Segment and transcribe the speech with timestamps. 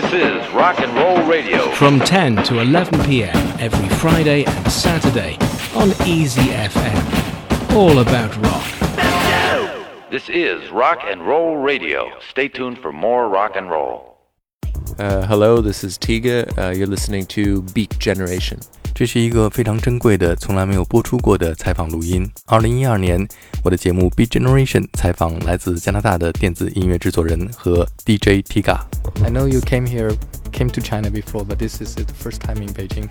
[0.00, 1.72] This is Rock and Roll Radio.
[1.72, 3.34] From 10 to 11 p.m.
[3.58, 5.36] every Friday and Saturday
[5.74, 7.74] on Easy FM.
[7.74, 10.08] All about rock.
[10.08, 12.12] This is Rock and Roll Radio.
[12.30, 14.18] Stay tuned for more rock and roll.
[15.00, 16.56] Uh, hello, this is Tiga.
[16.56, 18.60] Uh, you're listening to Beat Generation.
[18.97, 22.29] 这是一个非常珍贵的、从来没有播出过的采访录音。
[22.45, 23.27] 二零一二年，
[23.63, 30.15] 我的节目《Beat Generation》采访来自加拿大的电子音乐制作人和 DJ Tiga。I know you came here,
[30.51, 33.09] came to China before, but this is the first time in Beijing.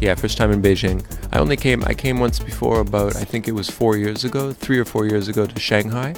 [0.00, 1.00] Yeah, first time in Beijing.
[1.30, 1.82] I only came.
[1.84, 5.06] I came once before, about I think it was four years ago, three or four
[5.06, 6.14] years ago to Shanghai,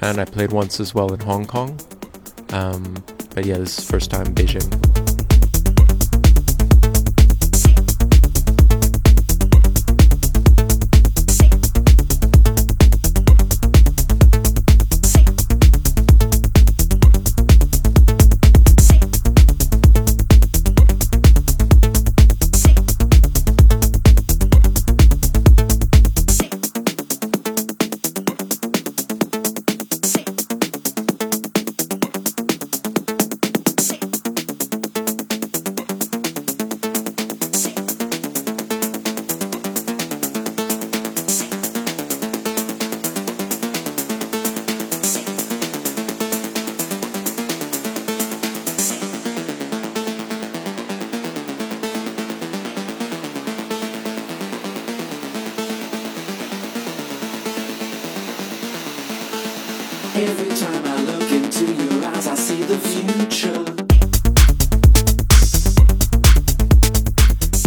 [0.00, 1.80] and I played once as well in Hong Kong.
[2.52, 3.02] Um,
[3.34, 5.03] but yeah, this is first time in Beijing.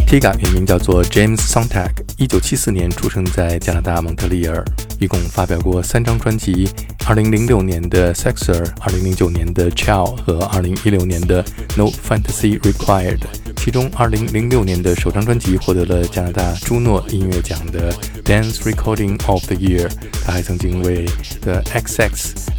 [0.06, 4.64] Tiga 原名叫做 James Sontag，一九七四年出生在加拿大蒙特利尔，
[4.98, 6.66] 一共发表过三张专辑：
[7.06, 11.44] 二零零六年的 Sexer，二零零九年的 Chow 和二零一六年的
[11.76, 13.20] No Fantasy Required。
[13.68, 17.92] 其中2006年的首张专辑获得了加拿大朱诺音乐奖的
[18.24, 19.90] Dance Recording of the Year。
[20.24, 21.04] 他还曾经为
[21.42, 22.08] The XX、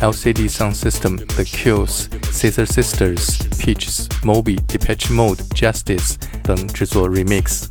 [0.02, 7.64] LCD Soundsystem、The Kills、Scissor Sisters、Peaches、Moby、Depeche Mode、Justice 等制作 remix。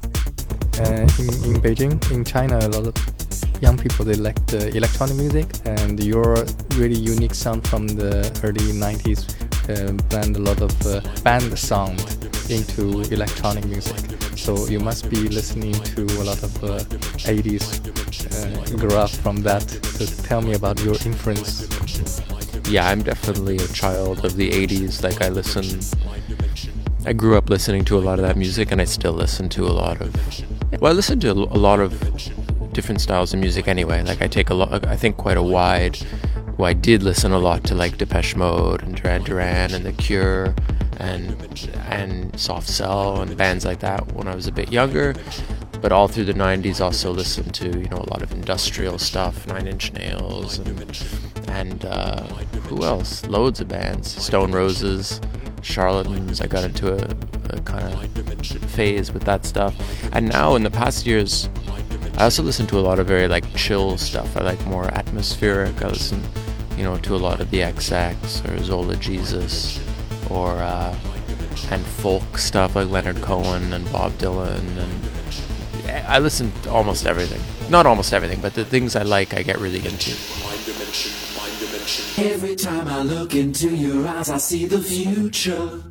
[0.80, 2.94] Uh, in, in Beijing, in China, a lot of
[3.60, 6.44] young people they like the electronic music, and your
[6.76, 9.22] really unique sound from the early 90s
[9.68, 12.17] uh, blend a lot of uh, band sound
[12.50, 13.96] into electronic music.
[14.36, 16.78] So you must be listening to a lot of uh,
[17.28, 17.66] 80s
[18.72, 19.62] uh, graph from that.
[19.68, 21.68] So tell me about your influence.
[22.68, 25.02] Yeah, I'm definitely a child of the 80s.
[25.02, 25.80] Like I listen,
[27.06, 29.66] I grew up listening to a lot of that music, and I still listen to
[29.66, 30.14] a lot of.
[30.80, 31.92] Well, I listen to a lot of
[32.72, 34.02] different styles of music anyway.
[34.02, 35.98] Like I take a lot, I think quite a wide.
[36.56, 39.92] Well, I did listen a lot to like Depeche Mode and Duran Duran and The
[39.92, 40.54] Cure
[40.98, 45.14] and and Soft Cell and bands like that when I was a bit younger.
[45.80, 49.46] But all through the 90s, also listened to you know a lot of industrial stuff,
[49.46, 52.22] Nine Inch Nails, and and uh,
[52.66, 53.24] who else?
[53.26, 55.20] Loads of bands, Stone Roses,
[55.62, 56.40] Charlatans.
[56.40, 59.74] I got into a, a kind of phase with that stuff,
[60.12, 61.48] and now in the past years,
[62.16, 64.36] I also listen to a lot of very like chill stuff.
[64.36, 65.80] I like more atmospheric.
[65.80, 66.20] I listen,
[66.76, 69.78] you know, to a lot of the XX or Zola Jesus
[70.30, 70.96] or uh,
[71.70, 75.08] and folk stuff like Leonard Cohen and Bob Dylan and
[76.06, 77.40] I listen to almost everything.
[77.70, 80.10] Not almost everything, but the things I like I get really into.
[82.18, 85.82] Every time I look into your eyes I see the future.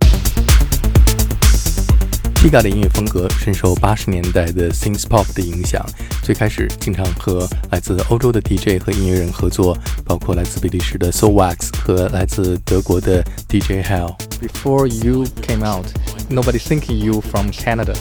[2.37, 5.81] Tiga 的音乐风格深受八十年代的 synth pop 的影响，
[6.23, 15.87] 最开始经常和来自欧洲的 DJ 和音乐人合作，包括来自比利时的 Soul Wax 和来自德国的 DJ Hell。Before you came out,
[16.29, 17.95] nobody thinking you from Canada,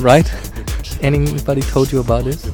[0.00, 0.26] right?
[1.00, 2.44] Anybody told you about this?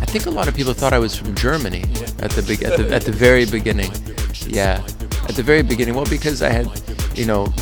[0.00, 1.84] I think a lot of people thought I was from Germany
[2.22, 3.90] at the big at the at the very beginning.
[4.48, 4.80] Yeah,
[5.28, 5.94] at the very beginning.
[5.94, 6.66] Well, because I had,
[7.14, 7.52] you know,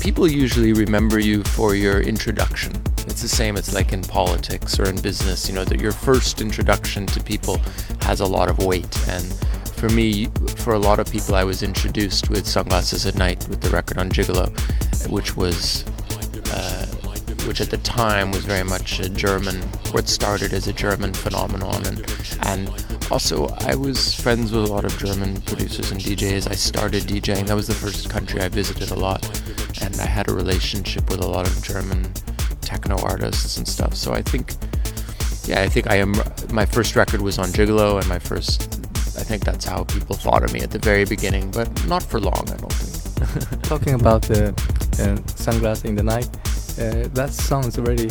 [0.00, 2.72] people usually remember you for your introduction.
[3.06, 6.40] It's the same, it's like in politics or in business, you know, that your first
[6.40, 7.60] introduction to people
[8.00, 9.08] has a lot of weight.
[9.08, 9.24] And
[9.74, 10.26] for me,
[10.56, 13.98] for a lot of people, I was introduced with Sunglasses at Night with the record
[13.98, 14.48] on Gigolo,
[15.10, 15.84] which was.
[16.52, 16.86] Uh,
[17.46, 19.56] which at the time was very much a German,
[19.92, 21.98] what started as a German phenomenon, and
[22.42, 26.50] and also I was friends with a lot of German producers and DJs.
[26.50, 27.46] I started DJing.
[27.46, 29.22] That was the first country I visited a lot,
[29.82, 32.12] and I had a relationship with a lot of German
[32.60, 33.94] techno artists and stuff.
[33.94, 34.54] So I think,
[35.44, 36.14] yeah, I think I am.
[36.52, 38.62] My first record was on Gigolo, and my first.
[39.18, 42.20] I think that's how people thought of me at the very beginning, but not for
[42.20, 42.44] long.
[42.48, 43.62] I don't think.
[43.62, 44.54] Talking about the
[45.02, 46.28] uh, "Sunglasses in the Night."
[46.78, 48.10] Uh, that sounds is really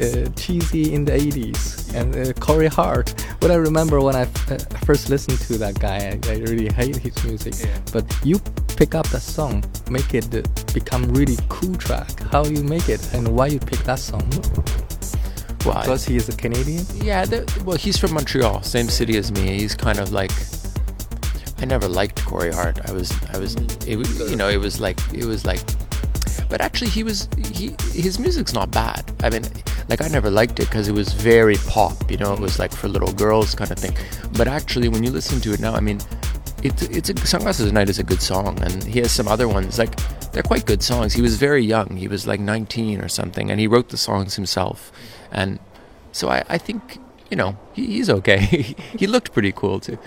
[0.00, 3.10] uh, cheesy in the 80s and uh, Corey Hart.
[3.40, 6.96] What I remember when I uh, first listened to that guy, I, I really hate
[6.96, 7.54] his music.
[7.58, 7.78] Yeah.
[7.92, 8.38] But you
[8.76, 10.42] pick up that song, make it uh,
[10.74, 12.10] become really cool track.
[12.32, 14.28] How you make it and why you pick that song?
[15.66, 16.84] I- Because he is a Canadian.
[16.94, 17.24] Yeah,
[17.64, 19.58] well, he's from Montreal, same city as me.
[19.58, 20.32] He's kind of like.
[21.58, 22.78] I never liked Corey Hart.
[22.90, 23.54] I was, I was,
[23.86, 23.96] it
[24.30, 25.60] you know, it was like, it was like,
[26.50, 29.10] but actually, he was, he, his music's not bad.
[29.22, 29.44] I mean,
[29.88, 32.10] like I never liked it because it was very pop.
[32.10, 33.96] You know, it was like for little girls kind of thing.
[34.36, 36.00] But actually, when you listen to it now, I mean,
[36.64, 39.78] it's, it's a Sunglasses Night is a good song, and he has some other ones
[39.78, 39.94] like
[40.32, 41.12] they're quite good songs.
[41.12, 41.96] He was very young.
[41.96, 44.90] He was like 19 or something, and he wrote the songs himself,
[45.30, 45.58] and
[46.10, 46.98] so I, I think
[47.30, 48.38] you know he, he's okay.
[48.98, 49.98] he looked pretty cool too.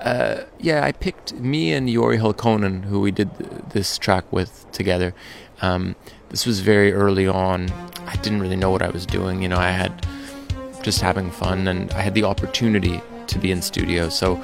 [0.00, 4.66] Uh, yeah, I picked me and Jori Hulkkonen, who we did th- this track with
[4.72, 5.14] together.
[5.60, 5.94] Um,
[6.30, 7.70] this was very early on.
[8.06, 9.40] I didn't really know what I was doing.
[9.42, 10.04] You know, I had
[10.82, 14.08] just having fun, and I had the opportunity to be in studio.
[14.08, 14.42] So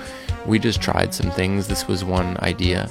[0.49, 1.69] we just tried some things.
[1.69, 2.87] This was one idea.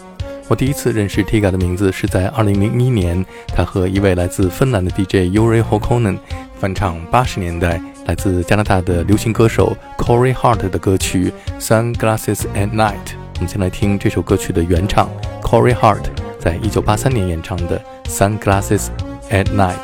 [0.47, 6.19] 我第一次认识 Tiga 的名字是在2001年，他和一位来自芬兰的 DJ Jori Hulkkonen
[6.57, 12.93] 翻唱80年代来自加拿大的流行歌手 Corey Hart 的歌曲《Sunglasses at Night》。
[13.35, 15.09] 我们先来听这首歌曲的原唱
[15.41, 16.05] Corey Hart
[16.39, 18.87] 在1983年演唱的《Sunglasses
[19.29, 19.75] at Night》。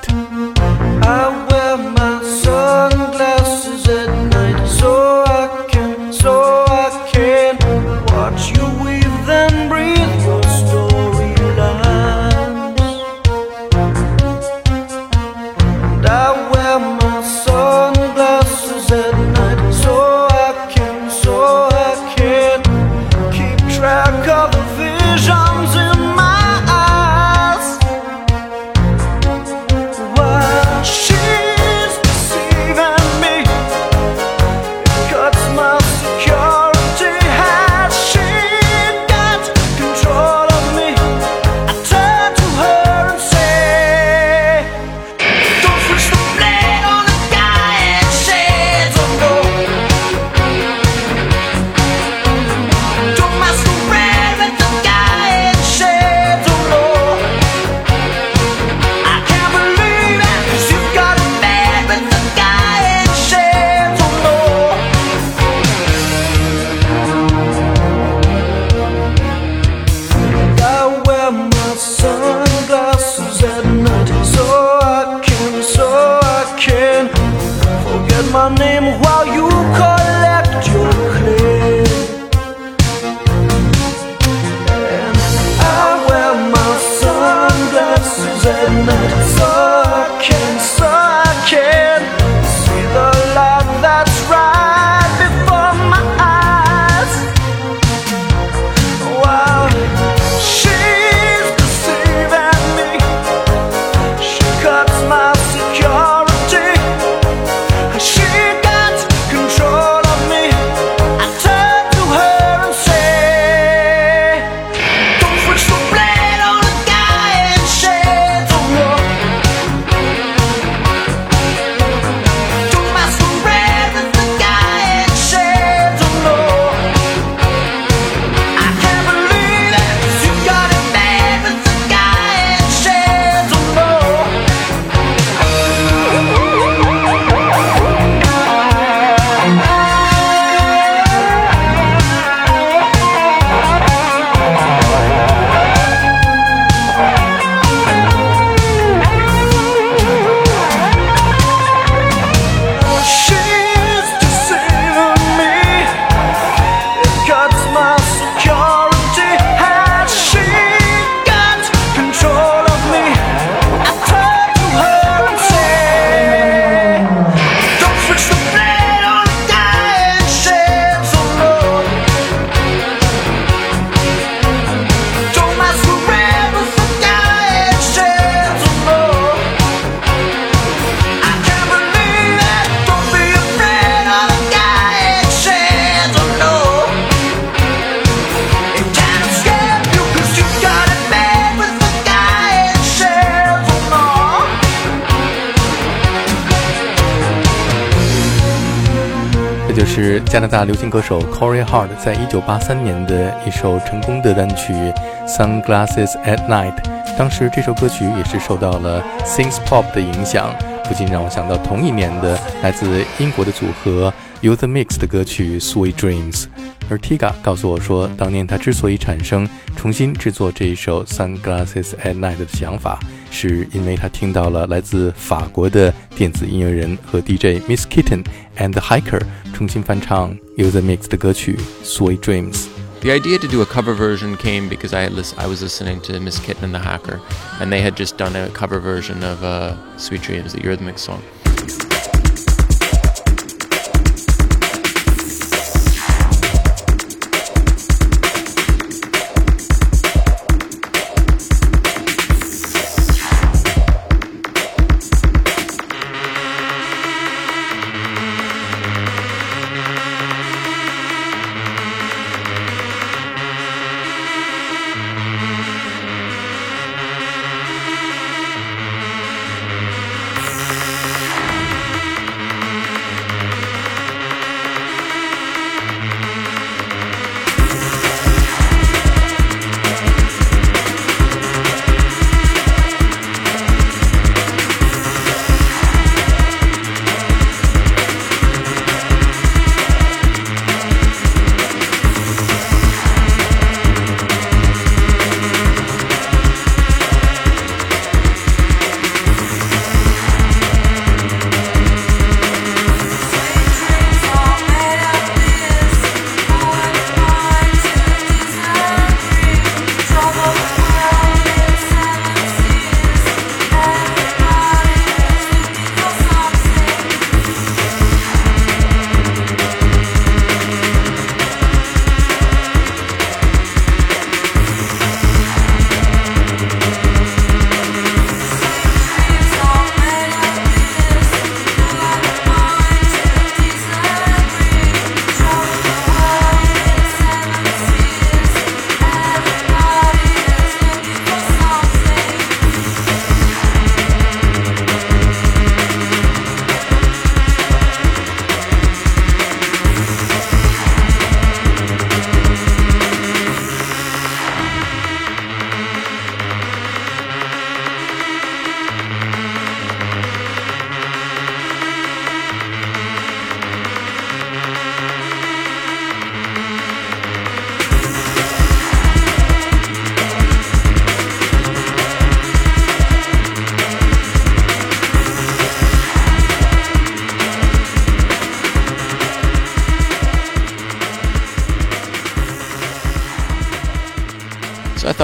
[199.95, 204.73] 是加拿大流行歌手 Corey Hart 在一九八三年的一首成功的单曲
[205.27, 206.73] 《Sunglasses at Night》。
[207.15, 210.51] 当时这首歌曲也是受到了 synth pop 的影响，
[210.85, 216.45] 不禁让我想到同一年的来自英国的组合 Youth Mix 的歌曲 Sweet Dreams。
[216.89, 222.99] 而 Tiga 告诉我说，当年他之所以产生重新制作这一首《Sunglasses at Night》的想法，
[223.31, 228.23] 是因为他听到了来自法国的电子音乐人和 DJ Miss Kittin
[228.57, 229.21] and the Hacker
[229.53, 232.53] 重新翻唱 u s e Mix 的歌曲《Sweet Dreams》。
[233.01, 236.39] The idea to do a cover version came because I, list, I was listening to Miss
[236.39, 237.19] Kittin and the Hacker,
[237.59, 241.21] and they had just done a cover version of uh, Sweet Dreams, the Eurythmics song.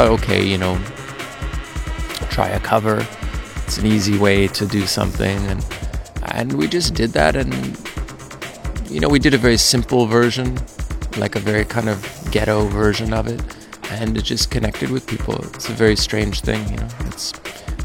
[0.09, 0.77] Okay, you know,
[2.29, 3.05] try a cover.
[3.65, 5.65] It's an easy way to do something, and
[6.33, 7.53] and we just did that, and
[8.89, 10.57] you know, we did a very simple version,
[11.17, 11.97] like a very kind of
[12.31, 13.41] ghetto version of it,
[13.91, 15.35] and it just connected with people.
[15.53, 16.87] It's a very strange thing, you know.
[17.05, 17.31] It's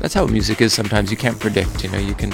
[0.01, 0.73] that's how music is.
[0.73, 1.85] Sometimes you can't predict.
[1.85, 2.33] You know, you can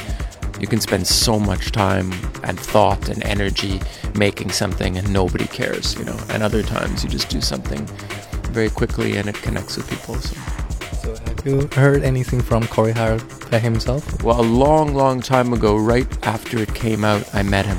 [0.61, 2.12] you can spend so much time
[2.44, 3.80] and thought and energy
[4.14, 5.99] making something, and nobody cares.
[5.99, 7.88] You know, and other times you just do something
[8.50, 10.16] very quickly and it connects with people.
[10.16, 10.37] So.
[11.02, 14.23] So have you heard anything from Corey Hart by himself?
[14.23, 17.78] Well, a long, long time ago, right after it came out, I met him.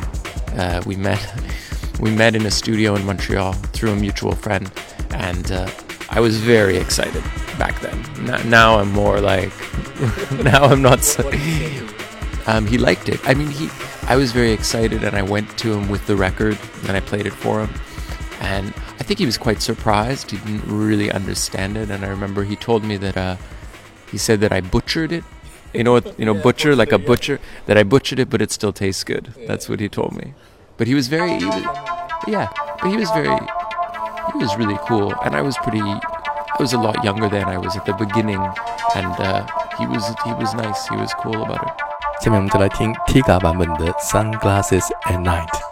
[0.58, 1.22] Uh, we met,
[2.00, 4.72] we met in a studio in Montreal through a mutual friend,
[5.12, 5.70] and uh,
[6.10, 7.24] I was very excited
[7.60, 8.04] back then.
[8.28, 9.52] N- now I'm more like,
[10.44, 11.04] now I'm not.
[11.04, 11.30] So,
[12.48, 13.20] um, he liked it.
[13.30, 13.70] I mean, he.
[14.08, 17.28] I was very excited, and I went to him with the record, and I played
[17.28, 17.70] it for him,
[18.41, 18.69] and
[19.01, 20.31] I think he was quite surprised.
[20.31, 23.37] He didn't really understand it, and I remember he told me that uh,
[24.11, 25.25] he said that I butchered it.
[25.73, 27.41] You know, what, you know, butcher like a butcher.
[27.67, 29.35] That I butchered it, but it still tastes good.
[29.47, 30.35] That's what he told me.
[30.77, 31.63] But he was very, he was,
[32.27, 32.49] yeah.
[32.81, 33.37] But he was very,
[34.33, 35.81] he was really cool, and I was pretty.
[35.81, 38.41] I was a lot younger than I was at the beginning,
[38.95, 39.47] and uh,
[39.79, 40.89] he was he was nice.
[40.89, 41.87] He was cool about it.
[42.21, 45.70] 下面我们再来听 Tiga 版本的 Sunglasses at Night。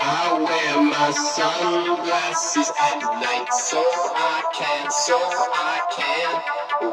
[0.00, 6.30] I wear my sunglasses at night so I can, so I can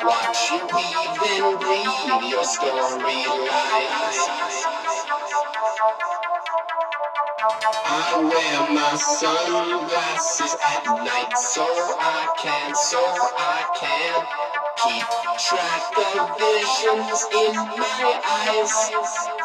[0.04, 0.60] watch you
[1.32, 4.20] and breathe your storylines.
[7.86, 14.26] I wear my sunglasses at night so I can, so I can
[14.84, 15.08] keep
[15.40, 19.41] track of visions in my eyes.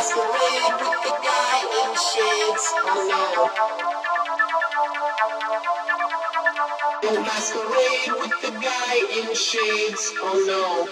[0.00, 3.22] Masquerade with the guy in shades, oh no.
[7.02, 10.88] Don't masquerade with the guy in shades, oh no.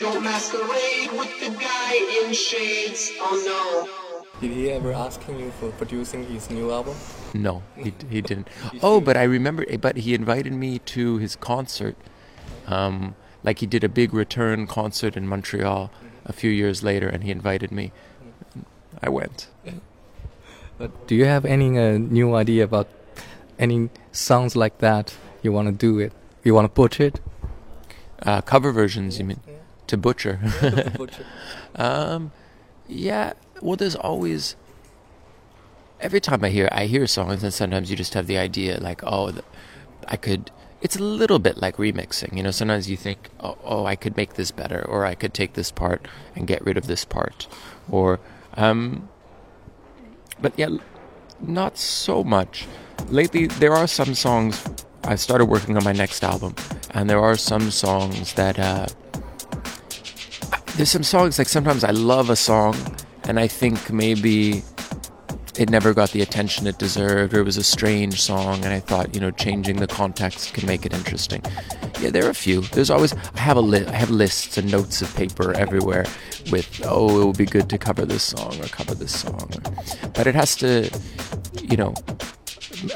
[0.00, 1.94] Don't masquerade with the guy
[2.24, 3.88] in shades, oh no.
[4.40, 6.96] Did he ever ask you for producing his new album?
[7.34, 8.48] No, he, he didn't.
[8.82, 11.96] Oh, but I remember, but he invited me to his concert.
[12.66, 15.90] Um, like he did a big return concert in Montreal
[16.24, 17.92] a few years later, and he invited me.
[19.02, 19.48] I went.
[20.78, 22.88] But do you have any uh, new idea about
[23.58, 25.14] any songs like that?
[25.42, 26.12] You want to do it?
[26.42, 27.20] You want to butcher it?
[28.22, 29.40] Uh, cover versions, you mean?
[29.88, 30.40] To butcher.
[31.76, 32.32] um,
[32.88, 33.34] yeah.
[33.60, 34.56] Well, there's always.
[36.00, 39.02] Every time I hear I hear songs, and sometimes you just have the idea like,
[39.04, 39.44] oh, th-
[40.08, 40.50] I could.
[40.80, 42.50] It's a little bit like remixing, you know.
[42.50, 45.70] Sometimes you think, oh, oh, I could make this better, or I could take this
[45.70, 47.46] part and get rid of this part,
[47.90, 48.18] or,
[48.54, 49.08] um,
[50.40, 50.78] but yeah,
[51.38, 52.66] not so much.
[53.08, 54.64] Lately, there are some songs.
[55.04, 56.54] I started working on my next album,
[56.92, 58.58] and there are some songs that.
[58.58, 58.86] Uh,
[60.76, 62.74] there's some songs like sometimes I love a song
[63.24, 64.62] and I think maybe
[65.60, 68.80] it never got the attention it deserved or it was a strange song and I
[68.80, 71.42] thought, you know, changing the context can make it interesting.
[72.00, 72.62] Yeah, there are a few.
[72.62, 76.06] There's always I have a li- I have lists and notes of paper everywhere
[76.50, 79.50] with oh, it would be good to cover this song or cover this song.
[80.14, 80.88] But it has to
[81.62, 81.92] you know,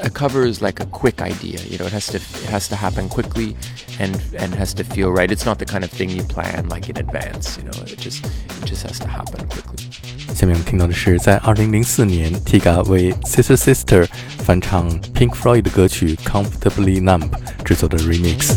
[0.01, 2.75] a cover is like a quick idea you know it has to it has to
[2.75, 3.55] happen quickly
[3.99, 6.89] and and has to feel right it's not the kind of thing you plan like
[6.89, 9.85] in advance you know it just it just has to happen quickly
[10.35, 14.05] 下面我们听到的是在二零零四年 Tiga 为 Sister Sister
[14.39, 17.29] 翻唱 Pink Floyd 的歌曲 Comfortably Numb
[17.63, 18.53] 制作的 remix。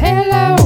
[0.00, 0.56] Hello,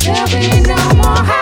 [0.00, 1.39] There'll be no more